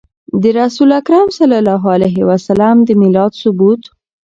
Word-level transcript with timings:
د 0.41 0.43
رسول 0.59 0.89
اکرم 0.99 1.27
صلی 1.37 1.57
الله 1.61 1.83
عليه 1.95 2.17
وسلم 2.29 2.75
د 2.87 2.89
ميلاد 3.01 3.31
ثبوت 3.41 3.83